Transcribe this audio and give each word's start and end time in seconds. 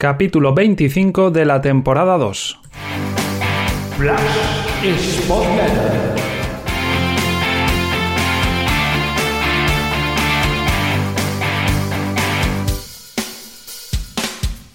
Capítulo 0.00 0.54
25 0.54 1.32
de 1.32 1.44
la 1.44 1.60
temporada 1.60 2.18
2. 2.18 2.60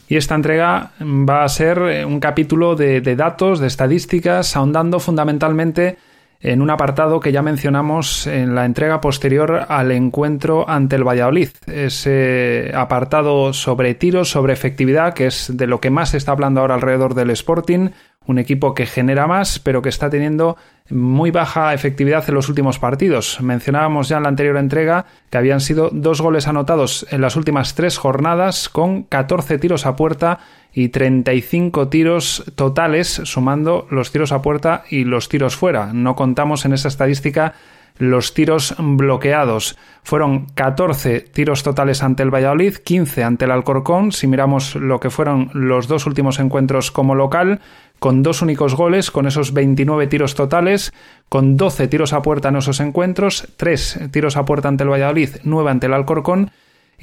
Y 0.09 0.17
esta 0.17 0.35
entrega 0.35 0.91
va 0.99 1.45
a 1.45 1.47
ser 1.47 2.05
un 2.05 2.19
capítulo 2.19 2.75
de, 2.75 2.99
de 2.99 3.15
datos, 3.15 3.61
de 3.61 3.67
estadísticas, 3.67 4.57
ahondando 4.57 4.99
fundamentalmente 4.99 5.99
en 6.43 6.61
un 6.61 6.69
apartado 6.69 7.21
que 7.21 7.31
ya 7.31 7.41
mencionamos 7.41 8.27
en 8.27 8.53
la 8.53 8.65
entrega 8.65 8.99
posterior 8.99 9.65
al 9.69 9.91
encuentro 9.91 10.69
ante 10.69 10.97
el 10.97 11.07
Valladolid. 11.07 11.49
Ese 11.65 12.71
apartado 12.75 13.53
sobre 13.53 13.95
tiros, 13.95 14.29
sobre 14.29 14.51
efectividad, 14.51 15.13
que 15.13 15.27
es 15.27 15.55
de 15.55 15.67
lo 15.67 15.79
que 15.79 15.89
más 15.89 16.09
se 16.09 16.17
está 16.17 16.33
hablando 16.33 16.59
ahora 16.59 16.75
alrededor 16.75 17.15
del 17.15 17.29
Sporting, 17.29 17.89
un 18.27 18.39
equipo 18.39 18.73
que 18.73 18.85
genera 18.85 19.27
más, 19.27 19.59
pero 19.59 19.81
que 19.81 19.89
está 19.89 20.09
teniendo 20.09 20.57
muy 20.89 21.31
baja 21.31 21.73
efectividad 21.73 22.23
en 22.27 22.35
los 22.35 22.49
últimos 22.49 22.79
partidos. 22.79 23.39
Mencionábamos 23.41 24.09
ya 24.09 24.17
en 24.17 24.23
la 24.23 24.29
anterior 24.29 24.57
entrega 24.57 25.05
que 25.29 25.37
habían 25.37 25.61
sido 25.61 25.89
dos 25.91 26.21
goles 26.21 26.47
anotados 26.47 27.05
en 27.09 27.21
las 27.21 27.35
últimas 27.35 27.75
tres 27.75 27.97
jornadas, 27.97 28.69
con 28.69 29.03
14 29.03 29.57
tiros 29.59 29.85
a 29.85 29.95
puerta 29.95 30.39
y 30.73 30.89
35 30.89 31.87
tiros 31.87 32.43
totales, 32.55 33.21
sumando 33.23 33.87
los 33.91 34.11
tiros 34.11 34.31
a 34.31 34.41
puerta 34.41 34.83
y 34.89 35.03
los 35.03 35.29
tiros 35.29 35.55
fuera. 35.55 35.93
No 35.93 36.15
contamos 36.15 36.65
en 36.65 36.73
esa 36.73 36.87
estadística 36.87 37.53
los 37.97 38.33
tiros 38.33 38.75
bloqueados. 38.77 39.77
Fueron 40.03 40.47
14 40.47 41.21
tiros 41.21 41.63
totales 41.63 42.03
ante 42.03 42.23
el 42.23 42.33
Valladolid, 42.33 42.75
15 42.75 43.23
ante 43.23 43.45
el 43.45 43.51
Alcorcón, 43.51 44.11
si 44.11 44.27
miramos 44.27 44.75
lo 44.75 44.99
que 44.99 45.09
fueron 45.09 45.49
los 45.53 45.87
dos 45.87 46.05
últimos 46.05 46.39
encuentros 46.39 46.91
como 46.91 47.15
local, 47.15 47.61
con 47.99 48.23
dos 48.23 48.41
únicos 48.41 48.75
goles, 48.75 49.11
con 49.11 49.27
esos 49.27 49.53
29 49.53 50.07
tiros 50.07 50.35
totales, 50.35 50.93
con 51.29 51.55
12 51.55 51.87
tiros 51.87 52.13
a 52.13 52.21
puerta 52.21 52.49
en 52.49 52.57
esos 52.57 52.79
encuentros, 52.79 53.47
3 53.57 54.09
tiros 54.11 54.35
a 54.35 54.45
puerta 54.45 54.67
ante 54.67 54.83
el 54.83 54.89
Valladolid, 54.89 55.29
9 55.43 55.71
ante 55.71 55.87
el 55.87 55.93
Alcorcón 55.93 56.51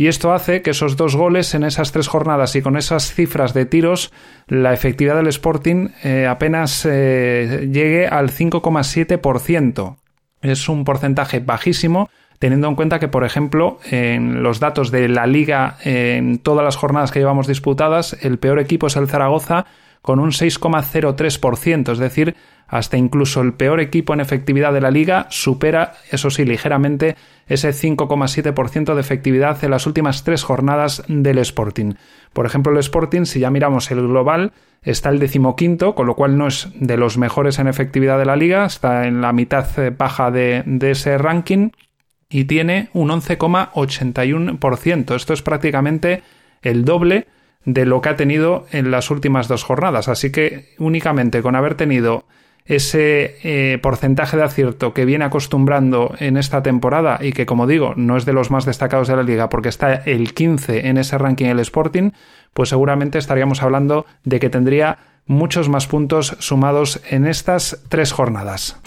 y 0.01 0.07
esto 0.07 0.33
hace 0.33 0.63
que 0.63 0.71
esos 0.71 0.97
dos 0.97 1.17
goles 1.17 1.55
en 1.55 1.65
esas 1.65 1.93
tres 1.93 2.09
jornadas 2.09 2.57
y 2.57 2.63
con 2.63 2.79
esas 2.79 3.13
cifras 3.13 3.53
de 3.55 3.67
tiros, 3.67 4.13
la 4.47 4.73
efectividad 4.73 5.17
del 5.17 5.27
Sporting 5.27 5.89
eh, 6.03 6.27
apenas 6.27 6.87
eh, 6.89 7.69
llegue 7.71 8.07
al 8.07 8.31
5,7%. 8.31 9.97
Es 10.43 10.69
un 10.69 10.85
porcentaje 10.85 11.41
bajísimo 11.41 12.09
teniendo 12.39 12.69
en 12.69 12.75
cuenta 12.75 12.99
que, 12.99 13.09
por 13.09 13.25
ejemplo, 13.25 13.79
en 13.91 14.43
los 14.43 14.61
datos 14.61 14.91
de 14.91 15.09
la 15.09 15.27
liga 15.27 15.77
en 15.85 16.39
todas 16.39 16.65
las 16.65 16.77
jornadas 16.77 17.13
que 17.13 17.19
llevamos 17.19 17.47
disputadas, 17.47 18.17
el 18.23 18.39
peor 18.39 18.59
equipo 18.59 18.87
es 18.87 18.97
el 18.97 19.09
Zaragoza 19.09 19.67
con 20.03 20.19
un 20.19 20.31
6,03%, 20.31 21.93
es 21.93 21.99
decir, 21.99 22.35
hasta 22.67 22.97
incluso 22.97 23.43
el 23.43 23.55
peor 23.55 23.81
equipo 23.81 24.15
en 24.15 24.21
efectividad 24.21 24.73
de 24.73 24.81
la 24.81 24.93
liga 24.93 25.27
supera, 25.31 25.95
eso 26.11 26.31
sí, 26.31 26.45
ligeramente 26.45 27.17
ese 27.49 27.71
5,7% 27.71 28.95
de 28.95 29.01
efectividad 29.01 29.63
en 29.65 29.73
las 29.73 29.87
últimas 29.87 30.23
tres 30.23 30.45
jornadas 30.45 31.03
del 31.09 31.39
Sporting. 31.39 31.95
Por 32.33 32.47
ejemplo, 32.47 32.73
el 32.73 32.79
Sporting, 32.79 33.25
si 33.25 33.41
ya 33.41 33.51
miramos 33.51 33.91
el 33.91 34.07
global, 34.07 34.53
está 34.83 35.09
el 35.09 35.19
decimoquinto, 35.19 35.97
con 35.97 36.07
lo 36.07 36.15
cual 36.15 36.39
no 36.39 36.47
es 36.47 36.69
de 36.77 36.97
los 36.97 37.19
mejores 37.19 37.59
en 37.59 37.67
efectividad 37.67 38.19
de 38.19 38.27
la 38.27 38.37
liga, 38.37 38.65
está 38.65 39.09
en 39.09 39.21
la 39.21 39.33
mitad 39.33 39.67
eh, 39.79 39.91
baja 39.91 40.31
de, 40.31 40.63
de 40.65 40.93
ese 40.93 41.19
ranking 41.19 41.71
y 42.29 42.45
tiene 42.45 42.91
un 42.93 43.09
11,81%. 43.09 45.17
Esto 45.17 45.35
es 45.35 45.43
prácticamente 45.43 46.23
el 46.63 46.85
doble 46.85 47.27
de 47.65 47.85
lo 47.85 48.01
que 48.01 48.09
ha 48.09 48.17
tenido 48.17 48.67
en 48.73 48.91
las 48.91 49.11
últimas 49.11 49.49
dos 49.49 49.65
jornadas. 49.65 50.09
Así 50.09 50.33
que 50.33 50.75
únicamente 50.79 51.43
con 51.43 51.57
haber 51.57 51.75
tenido 51.75 52.25
ese 52.65 53.37
eh, 53.43 53.79
porcentaje 53.83 54.37
de 54.37 54.45
acierto 54.45 54.95
que 54.95 55.05
viene 55.05 55.25
acostumbrando 55.25 56.15
en 56.19 56.37
esta 56.37 56.63
temporada 56.63 57.19
y 57.21 57.33
que, 57.33 57.47
como 57.47 57.67
digo, 57.67 57.95
no 57.97 58.17
es 58.17 58.25
de 58.25 58.33
los 58.33 58.51
más 58.51 58.65
destacados 58.65 59.09
de 59.09 59.17
la 59.17 59.23
liga 59.23 59.49
porque 59.49 59.69
está 59.69 59.95
el 59.95 60.35
15 60.35 60.89
en 60.89 60.99
ese 60.99 61.19
ranking 61.19 61.47
el 61.47 61.61
Sporting, 61.61 62.11
pues 62.55 62.69
seguramente 62.69 63.19
estaríamos 63.19 63.63
hablando 63.63 64.07
de 64.25 64.41
que 64.41 64.51
tendría 64.51 64.99
muchos 65.27 65.69
más 65.69 65.87
puntos 65.87 66.37
sumados 66.39 67.01
en 67.09 67.27
estas 67.27 67.83
tres 67.89 68.13
jornadas. 68.13 68.81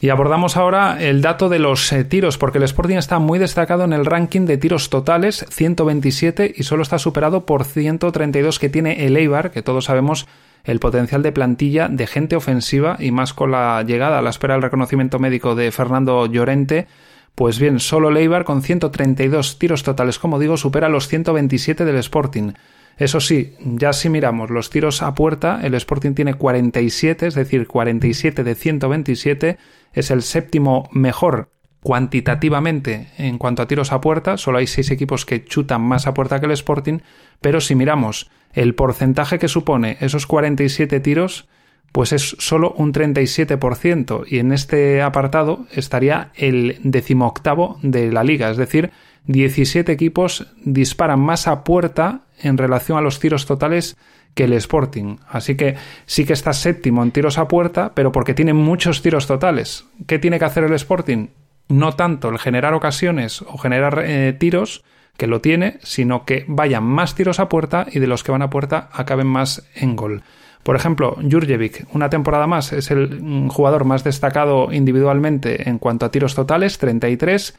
Y 0.00 0.10
abordamos 0.10 0.58
ahora 0.58 1.02
el 1.02 1.22
dato 1.22 1.48
de 1.48 1.58
los 1.58 1.90
eh, 1.92 2.04
tiros, 2.04 2.36
porque 2.36 2.58
el 2.58 2.64
Sporting 2.64 2.96
está 2.96 3.18
muy 3.18 3.38
destacado 3.38 3.84
en 3.84 3.94
el 3.94 4.04
ranking 4.04 4.42
de 4.42 4.58
tiros 4.58 4.90
totales, 4.90 5.46
127, 5.48 6.52
y 6.54 6.62
solo 6.64 6.82
está 6.82 6.98
superado 6.98 7.46
por 7.46 7.64
132 7.64 8.58
que 8.58 8.68
tiene 8.68 9.06
el 9.06 9.16
Eibar, 9.16 9.50
que 9.50 9.62
todos 9.62 9.86
sabemos 9.86 10.26
el 10.64 10.80
potencial 10.80 11.22
de 11.22 11.32
plantilla 11.32 11.88
de 11.88 12.06
gente 12.06 12.36
ofensiva 12.36 12.96
y 12.98 13.10
más 13.10 13.32
con 13.32 13.52
la 13.52 13.82
llegada 13.84 14.18
a 14.18 14.22
la 14.22 14.30
espera 14.30 14.54
del 14.54 14.62
reconocimiento 14.62 15.18
médico 15.18 15.54
de 15.54 15.70
Fernando 15.72 16.26
Llorente. 16.26 16.88
Pues 17.34 17.58
bien, 17.58 17.80
solo 17.80 18.08
el 18.10 18.16
Eibar 18.18 18.44
con 18.44 18.62
132 18.62 19.58
tiros 19.58 19.82
totales, 19.82 20.18
como 20.18 20.38
digo, 20.38 20.56
supera 20.56 20.88
los 20.88 21.08
127 21.08 21.84
del 21.84 21.96
Sporting. 21.96 22.52
Eso 22.96 23.20
sí, 23.20 23.54
ya 23.60 23.92
si 23.92 24.08
miramos 24.08 24.50
los 24.50 24.70
tiros 24.70 25.02
a 25.02 25.14
puerta, 25.14 25.60
el 25.62 25.74
Sporting 25.74 26.14
tiene 26.14 26.34
47, 26.34 27.26
es 27.26 27.34
decir, 27.34 27.66
47 27.66 28.42
de 28.42 28.54
127, 28.54 29.58
es 29.92 30.10
el 30.10 30.22
séptimo 30.22 30.88
mejor 30.92 31.50
cuantitativamente 31.86 33.10
en 33.16 33.38
cuanto 33.38 33.62
a 33.62 33.68
tiros 33.68 33.92
a 33.92 34.00
puerta, 34.00 34.38
solo 34.38 34.58
hay 34.58 34.66
seis 34.66 34.90
equipos 34.90 35.24
que 35.24 35.44
chutan 35.44 35.82
más 35.82 36.06
a 36.06 36.14
puerta 36.14 36.40
que 36.40 36.46
el 36.46 36.52
Sporting, 36.52 36.98
pero 37.40 37.60
si 37.60 37.76
miramos 37.76 38.30
el 38.54 38.74
porcentaje 38.74 39.38
que 39.38 39.46
supone 39.46 39.96
esos 40.00 40.26
47 40.26 40.98
tiros, 40.98 41.48
pues 41.92 42.12
es 42.12 42.34
solo 42.40 42.74
un 42.76 42.92
37% 42.92 44.24
y 44.26 44.38
en 44.38 44.52
este 44.52 45.00
apartado 45.00 45.66
estaría 45.70 46.32
el 46.34 46.80
decimoctavo 46.82 47.78
de 47.82 48.10
la 48.10 48.24
liga, 48.24 48.50
es 48.50 48.56
decir, 48.56 48.90
17 49.26 49.92
equipos 49.92 50.46
disparan 50.64 51.20
más 51.20 51.46
a 51.46 51.62
puerta 51.62 52.25
en 52.40 52.58
relación 52.58 52.98
a 52.98 53.00
los 53.00 53.18
tiros 53.18 53.46
totales 53.46 53.96
que 54.34 54.44
el 54.44 54.52
Sporting. 54.52 55.16
Así 55.28 55.56
que 55.56 55.76
sí 56.04 56.24
que 56.24 56.34
está 56.34 56.52
séptimo 56.52 57.02
en 57.02 57.10
tiros 57.10 57.38
a 57.38 57.48
puerta, 57.48 57.92
pero 57.94 58.12
porque 58.12 58.34
tiene 58.34 58.52
muchos 58.52 59.02
tiros 59.02 59.26
totales. 59.26 59.86
¿Qué 60.06 60.18
tiene 60.18 60.38
que 60.38 60.44
hacer 60.44 60.64
el 60.64 60.74
Sporting? 60.74 61.28
No 61.68 61.92
tanto 61.92 62.28
el 62.28 62.38
generar 62.38 62.74
ocasiones 62.74 63.42
o 63.42 63.58
generar 63.58 64.02
eh, 64.04 64.34
tiros, 64.38 64.84
que 65.16 65.26
lo 65.26 65.40
tiene, 65.40 65.78
sino 65.82 66.24
que 66.24 66.44
vayan 66.46 66.84
más 66.84 67.14
tiros 67.14 67.40
a 67.40 67.48
puerta 67.48 67.86
y 67.90 67.98
de 67.98 68.06
los 68.06 68.22
que 68.22 68.32
van 68.32 68.42
a 68.42 68.50
puerta 68.50 68.90
acaben 68.92 69.26
más 69.26 69.66
en 69.74 69.96
gol. 69.96 70.22
Por 70.62 70.76
ejemplo, 70.76 71.16
Jurjevic, 71.22 71.86
una 71.94 72.10
temporada 72.10 72.46
más, 72.46 72.72
es 72.72 72.90
el 72.90 73.22
mm, 73.22 73.48
jugador 73.48 73.84
más 73.84 74.04
destacado 74.04 74.72
individualmente 74.72 75.68
en 75.68 75.78
cuanto 75.78 76.06
a 76.06 76.10
tiros 76.10 76.34
totales, 76.34 76.78
33 76.78 77.56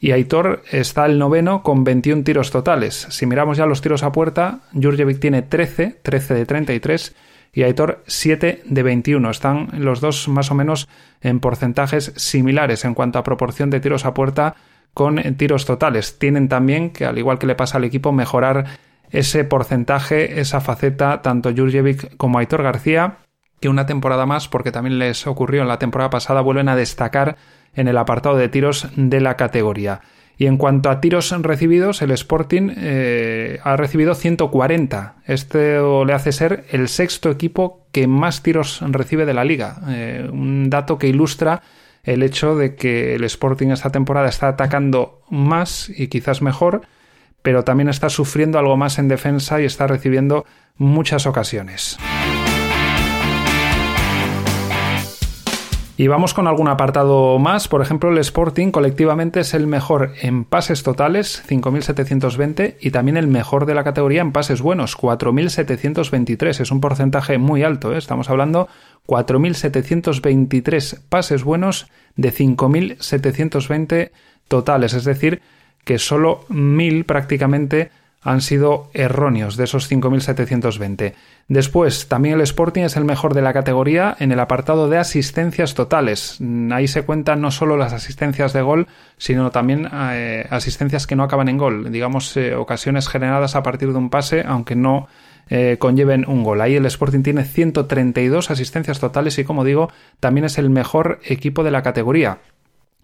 y 0.00 0.12
Aitor 0.12 0.62
está 0.70 1.06
el 1.06 1.18
noveno 1.18 1.62
con 1.62 1.84
21 1.84 2.22
tiros 2.22 2.50
totales. 2.50 3.06
Si 3.10 3.26
miramos 3.26 3.56
ya 3.56 3.66
los 3.66 3.80
tiros 3.80 4.02
a 4.02 4.12
puerta, 4.12 4.60
Jurjevic 4.72 5.18
tiene 5.18 5.42
13, 5.42 6.00
13 6.02 6.34
de 6.34 6.46
33 6.46 7.16
y 7.52 7.62
Aitor 7.64 8.04
7 8.06 8.62
de 8.64 8.82
21. 8.82 9.30
Están 9.30 9.68
los 9.72 10.00
dos 10.00 10.28
más 10.28 10.50
o 10.50 10.54
menos 10.54 10.88
en 11.20 11.40
porcentajes 11.40 12.12
similares 12.16 12.84
en 12.84 12.94
cuanto 12.94 13.18
a 13.18 13.24
proporción 13.24 13.70
de 13.70 13.80
tiros 13.80 14.04
a 14.04 14.14
puerta 14.14 14.54
con 14.94 15.16
tiros 15.34 15.66
totales. 15.66 16.18
Tienen 16.18 16.48
también 16.48 16.90
que, 16.90 17.04
al 17.04 17.18
igual 17.18 17.38
que 17.38 17.46
le 17.46 17.56
pasa 17.56 17.78
al 17.78 17.84
equipo, 17.84 18.12
mejorar 18.12 18.66
ese 19.10 19.42
porcentaje, 19.44 20.40
esa 20.40 20.60
faceta, 20.60 21.22
tanto 21.22 21.52
Jurjevic 21.54 22.16
como 22.16 22.38
Aitor 22.38 22.62
García, 22.62 23.18
que 23.60 23.68
una 23.68 23.86
temporada 23.86 24.26
más, 24.26 24.48
porque 24.48 24.72
también 24.72 24.98
les 24.98 25.26
ocurrió 25.26 25.62
en 25.62 25.68
la 25.68 25.78
temporada 25.78 26.10
pasada, 26.10 26.40
vuelven 26.40 26.68
a 26.68 26.76
destacar 26.76 27.36
en 27.74 27.88
el 27.88 27.98
apartado 27.98 28.36
de 28.36 28.48
tiros 28.48 28.88
de 28.96 29.20
la 29.20 29.36
categoría. 29.36 30.00
Y 30.40 30.46
en 30.46 30.56
cuanto 30.56 30.88
a 30.88 31.00
tiros 31.00 31.32
recibidos, 31.42 32.00
el 32.00 32.12
Sporting 32.12 32.70
eh, 32.76 33.58
ha 33.64 33.76
recibido 33.76 34.14
140. 34.14 35.16
Este 35.26 35.80
le 36.06 36.12
hace 36.12 36.30
ser 36.30 36.64
el 36.70 36.88
sexto 36.88 37.30
equipo 37.30 37.86
que 37.90 38.06
más 38.06 38.42
tiros 38.44 38.80
recibe 38.82 39.26
de 39.26 39.34
la 39.34 39.44
liga. 39.44 39.80
Eh, 39.88 40.28
un 40.32 40.70
dato 40.70 40.96
que 40.96 41.08
ilustra 41.08 41.62
el 42.04 42.22
hecho 42.22 42.54
de 42.54 42.76
que 42.76 43.16
el 43.16 43.24
Sporting 43.24 43.68
esta 43.68 43.90
temporada 43.90 44.28
está 44.28 44.46
atacando 44.48 45.22
más 45.28 45.90
y 45.90 46.06
quizás 46.06 46.40
mejor, 46.40 46.82
pero 47.42 47.64
también 47.64 47.88
está 47.88 48.08
sufriendo 48.08 48.60
algo 48.60 48.76
más 48.76 49.00
en 49.00 49.08
defensa 49.08 49.60
y 49.60 49.64
está 49.64 49.88
recibiendo 49.88 50.46
muchas 50.76 51.26
ocasiones. 51.26 51.98
Y 56.00 56.06
vamos 56.06 56.32
con 56.32 56.46
algún 56.46 56.68
apartado 56.68 57.40
más. 57.40 57.66
Por 57.66 57.82
ejemplo, 57.82 58.08
el 58.08 58.18
Sporting 58.18 58.70
colectivamente 58.70 59.40
es 59.40 59.52
el 59.52 59.66
mejor 59.66 60.12
en 60.22 60.44
pases 60.44 60.84
totales, 60.84 61.42
5.720, 61.48 62.76
y 62.80 62.92
también 62.92 63.16
el 63.16 63.26
mejor 63.26 63.66
de 63.66 63.74
la 63.74 63.82
categoría 63.82 64.20
en 64.20 64.30
pases 64.30 64.62
buenos, 64.62 64.96
4.723. 64.96 66.60
Es 66.60 66.70
un 66.70 66.80
porcentaje 66.80 67.38
muy 67.38 67.64
alto. 67.64 67.92
¿eh? 67.92 67.98
Estamos 67.98 68.30
hablando 68.30 68.68
4.723 69.08 71.00
pases 71.08 71.42
buenos 71.42 71.88
de 72.14 72.32
5.720 72.32 74.12
totales. 74.46 74.94
Es 74.94 75.02
decir, 75.02 75.42
que 75.82 75.98
solo 75.98 76.44
1000 76.48 77.06
prácticamente 77.06 77.90
han 78.22 78.40
sido 78.40 78.90
erróneos 78.94 79.56
de 79.56 79.64
esos 79.64 79.90
5.720. 79.90 81.14
Después, 81.46 82.08
también 82.08 82.34
el 82.34 82.40
Sporting 82.42 82.82
es 82.82 82.96
el 82.96 83.04
mejor 83.04 83.32
de 83.32 83.42
la 83.42 83.52
categoría 83.52 84.16
en 84.18 84.32
el 84.32 84.40
apartado 84.40 84.88
de 84.88 84.98
asistencias 84.98 85.74
totales. 85.74 86.36
Mm, 86.40 86.72
ahí 86.72 86.88
se 86.88 87.02
cuentan 87.02 87.40
no 87.40 87.50
solo 87.50 87.76
las 87.76 87.92
asistencias 87.92 88.52
de 88.52 88.62
gol, 88.62 88.86
sino 89.16 89.50
también 89.50 89.88
eh, 89.92 90.46
asistencias 90.50 91.06
que 91.06 91.16
no 91.16 91.22
acaban 91.22 91.48
en 91.48 91.58
gol, 91.58 91.92
digamos, 91.92 92.36
eh, 92.36 92.54
ocasiones 92.54 93.08
generadas 93.08 93.54
a 93.54 93.62
partir 93.62 93.92
de 93.92 93.98
un 93.98 94.10
pase, 94.10 94.44
aunque 94.46 94.74
no 94.74 95.08
eh, 95.48 95.76
conlleven 95.78 96.24
un 96.28 96.42
gol. 96.42 96.60
Ahí 96.60 96.74
el 96.74 96.86
Sporting 96.86 97.22
tiene 97.22 97.44
132 97.44 98.50
asistencias 98.50 98.98
totales 98.98 99.38
y, 99.38 99.44
como 99.44 99.64
digo, 99.64 99.90
también 100.20 100.44
es 100.44 100.58
el 100.58 100.70
mejor 100.70 101.20
equipo 101.24 101.62
de 101.62 101.70
la 101.70 101.82
categoría. 101.82 102.38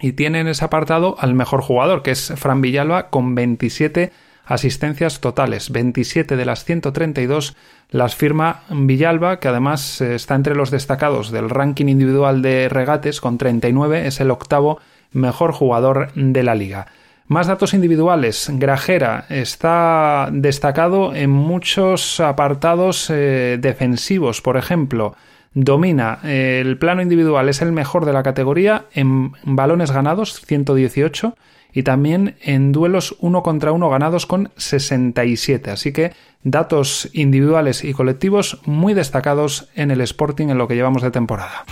Y 0.01 0.13
tiene 0.13 0.41
en 0.41 0.49
ese 0.49 0.65
apartado 0.65 1.17
al 1.21 1.35
mejor 1.35 1.63
jugador, 1.63 2.03
que 2.03 2.11
es 2.11 2.33
Fran 2.37 2.61
Villalba, 2.61 3.11
con 3.11 3.35
27 3.35 4.13
asistencias 4.47 5.21
totales. 5.21 5.71
27 5.71 6.37
de 6.37 6.45
las 6.45 6.65
132 6.65 7.57
las 7.91 8.17
firma 8.17 8.63
Villalba, 8.71 9.39
que 9.39 9.49
además 9.49 10.01
eh, 10.01 10.15
está 10.15 10.35
entre 10.35 10.55
los 10.55 10.71
destacados 10.71 11.31
del 11.31 11.51
ranking 11.51 11.87
individual 11.87 12.43
de 12.43 12.69
regates 12.69 13.21
con 13.21 13.39
39, 13.39 14.07
es 14.07 14.21
el 14.21 14.31
octavo 14.31 14.81
mejor 15.13 15.53
jugador 15.53 16.13
de 16.15 16.43
la 16.43 16.55
liga. 16.55 16.87
Más 17.27 17.47
datos 17.47 17.73
individuales. 17.73 18.51
Grajera 18.53 19.25
está 19.31 20.29
destacado 20.31 21.15
en 21.15 21.31
muchos 21.31 22.21
apartados 22.21 23.09
eh, 23.09 23.57
defensivos, 23.61 24.43
por 24.43 24.59
ejemplo. 24.59 25.15
Domina 25.55 26.19
eh, 26.25 26.61
el 26.61 26.77
plano 26.79 27.01
individual, 27.01 27.49
es 27.49 27.63
el 27.63 27.73
mejor 27.73 28.05
de 28.05 28.13
la 28.13 28.25
categoría 28.25 28.87
en 28.93 29.33
balones 29.45 29.93
ganados, 29.93 30.41
118 30.41 31.35
y 31.75 31.83
también 31.83 32.37
en 32.41 32.73
duelos 32.73 33.17
uno 33.19 33.43
contra 33.43 33.73
uno 33.73 33.91
ganados 33.91 34.27
con 34.27 34.51
67. 34.57 35.71
Así 35.71 35.93
que 35.93 36.13
datos 36.45 37.11
individuales 37.13 37.83
y 37.85 37.93
colectivos 37.93 38.61
muy 38.65 38.95
destacados 38.95 39.69
en 39.75 39.91
el 39.91 40.01
Sporting 40.01 40.49
en 40.49 40.59
lo 40.59 40.69
que 40.69 40.77
llevamos 40.77 41.03
de 41.03 41.11
temporada. 41.11 41.65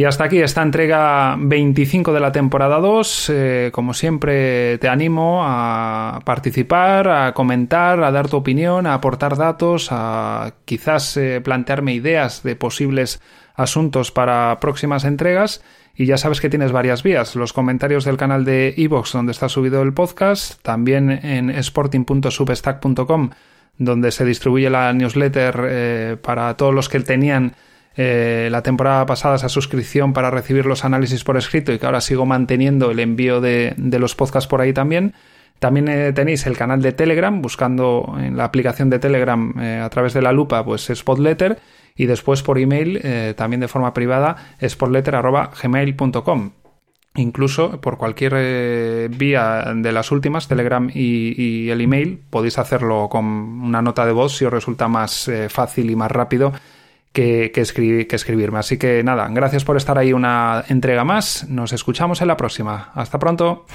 Y 0.00 0.04
hasta 0.04 0.24
aquí 0.24 0.40
esta 0.40 0.62
entrega 0.62 1.36
25 1.38 2.14
de 2.14 2.20
la 2.20 2.32
temporada 2.32 2.78
2. 2.78 3.30
Eh, 3.34 3.70
como 3.70 3.92
siempre, 3.92 4.78
te 4.78 4.88
animo 4.88 5.42
a 5.44 6.20
participar, 6.24 7.06
a 7.08 7.34
comentar, 7.34 8.02
a 8.02 8.10
dar 8.10 8.26
tu 8.26 8.38
opinión, 8.38 8.86
a 8.86 8.94
aportar 8.94 9.36
datos, 9.36 9.88
a 9.90 10.54
quizás 10.64 11.18
eh, 11.18 11.42
plantearme 11.42 11.92
ideas 11.92 12.42
de 12.42 12.56
posibles 12.56 13.20
asuntos 13.54 14.10
para 14.10 14.58
próximas 14.58 15.04
entregas. 15.04 15.62
Y 16.00 16.06
ya 16.06 16.16
sabes 16.16 16.40
que 16.40 16.48
tienes 16.48 16.72
varias 16.72 17.02
vías, 17.02 17.36
los 17.36 17.52
comentarios 17.52 18.06
del 18.06 18.16
canal 18.16 18.46
de 18.46 18.72
iVoox 18.74 19.12
donde 19.12 19.32
está 19.32 19.50
subido 19.50 19.82
el 19.82 19.92
podcast, 19.92 20.58
también 20.62 21.10
en 21.10 21.50
sporting.substack.com 21.50 23.28
donde 23.76 24.10
se 24.10 24.24
distribuye 24.24 24.70
la 24.70 24.94
newsletter 24.94 25.60
eh, 25.68 26.16
para 26.22 26.56
todos 26.56 26.74
los 26.74 26.88
que 26.88 27.00
tenían 27.00 27.52
eh, 27.98 28.48
la 28.50 28.62
temporada 28.62 29.04
pasada 29.04 29.36
esa 29.36 29.50
suscripción 29.50 30.14
para 30.14 30.30
recibir 30.30 30.64
los 30.64 30.86
análisis 30.86 31.22
por 31.22 31.36
escrito 31.36 31.70
y 31.70 31.78
que 31.78 31.84
ahora 31.84 32.00
sigo 32.00 32.24
manteniendo 32.24 32.90
el 32.90 33.00
envío 33.00 33.42
de, 33.42 33.74
los 33.76 34.14
podcasts 34.14 34.48
por 34.48 34.62
ahí 34.62 34.72
también. 34.72 35.12
También 35.58 35.86
eh, 35.88 36.14
tenéis 36.14 36.46
el 36.46 36.56
canal 36.56 36.80
de 36.80 36.92
Telegram, 36.92 37.42
buscando 37.42 38.16
en 38.18 38.38
la 38.38 38.44
aplicación 38.44 38.88
de 38.88 39.00
Telegram 39.00 39.52
a 39.58 39.90
través 39.90 40.14
de 40.14 40.22
la 40.22 40.32
lupa, 40.32 40.64
pues 40.64 40.90
Spotletter 40.94 41.58
y 41.96 42.06
después 42.06 42.42
por 42.42 42.58
email, 42.58 43.00
eh, 43.02 43.34
también 43.36 43.60
de 43.60 43.68
forma 43.68 43.92
privada, 43.92 44.36
sportletter.gmail.com. 44.62 46.50
Incluso 47.16 47.80
por 47.80 47.98
cualquier 47.98 48.34
eh, 48.36 49.08
vía 49.10 49.64
de 49.74 49.92
las 49.92 50.12
últimas, 50.12 50.46
Telegram 50.46 50.88
y, 50.94 51.68
el 51.68 51.80
email, 51.80 52.22
podéis 52.30 52.58
hacerlo 52.58 53.08
con 53.10 53.24
una 53.24 53.82
nota 53.82 54.06
de 54.06 54.12
voz 54.12 54.36
si 54.36 54.44
os 54.44 54.52
resulta 54.52 54.86
más 54.86 55.26
eh, 55.26 55.48
fácil 55.48 55.90
y 55.90 55.96
más 55.96 56.10
rápido 56.10 56.52
que, 57.12 57.50
escribirme. 57.54 58.60
Así 58.60 58.78
que 58.78 59.02
nada, 59.02 59.28
gracias 59.30 59.64
por 59.64 59.76
estar 59.76 59.98
ahí 59.98 60.12
una 60.12 60.64
entrega 60.68 61.04
más. 61.04 61.48
Nos 61.48 61.72
escuchamos 61.72 62.20
en 62.22 62.28
la 62.28 62.36
próxima. 62.36 62.92
Hasta 62.94 63.18
pronto. 63.18 63.66